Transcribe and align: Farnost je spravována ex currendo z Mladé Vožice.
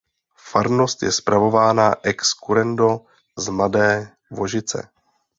Farnost 0.37 1.03
je 1.03 1.11
spravována 1.11 1.95
ex 2.03 2.33
currendo 2.33 2.99
z 3.37 3.47
Mladé 3.49 4.09
Vožice. 4.31 4.89